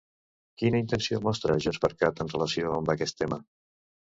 Quina 0.61 0.79
intenció 0.83 1.19
mostra 1.27 1.57
JxCat 1.65 2.25
en 2.25 2.33
relació 2.33 2.75
amb 2.79 2.93
aquest 2.95 3.21
tema? 3.23 3.43